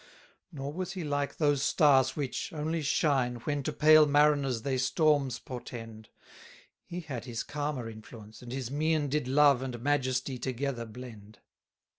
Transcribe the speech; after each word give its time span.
18 0.51 0.57
Nor 0.59 0.73
was 0.73 0.93
he 0.93 1.03
like 1.03 1.37
those 1.37 1.61
stars 1.61 2.15
which, 2.15 2.51
only 2.53 2.81
shine, 2.81 3.35
When 3.35 3.61
to 3.61 3.71
pale 3.71 4.07
mariners 4.07 4.63
they 4.63 4.79
storms 4.79 5.37
portend: 5.37 6.09
He 6.83 7.01
had 7.01 7.25
his 7.25 7.43
calmer 7.43 7.87
influence, 7.87 8.41
and 8.41 8.51
his 8.51 8.71
mien 8.71 9.09
Did 9.09 9.27
love 9.27 9.61
and 9.61 9.79
majesty 9.79 10.39
together 10.39 10.87
blend. 10.87 11.37